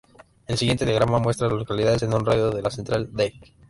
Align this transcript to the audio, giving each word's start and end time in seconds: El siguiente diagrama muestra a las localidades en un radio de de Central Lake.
El 0.47 0.57
siguiente 0.57 0.83
diagrama 0.83 1.19
muestra 1.19 1.45
a 1.45 1.51
las 1.51 1.59
localidades 1.59 2.01
en 2.01 2.11
un 2.15 2.25
radio 2.25 2.49
de 2.49 2.63
de 2.63 2.71
Central 2.71 3.11
Lake. 3.13 3.53